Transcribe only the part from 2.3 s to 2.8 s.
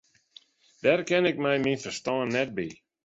net by.